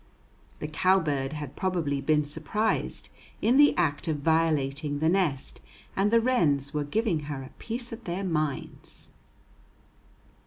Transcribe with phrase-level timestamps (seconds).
[0.57, 3.09] The cowbird had probably been surprised
[3.39, 5.61] in the act of violating the nest,
[5.95, 9.11] and the wrens were giving her a piece of their minds.